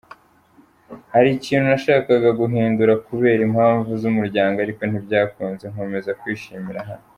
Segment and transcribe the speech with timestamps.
[1.13, 7.05] "Hari ikintu nashakaga guhindura kubera impamvu z'umuryango ariko ntibyakunze, nkomeza kwishimira hano.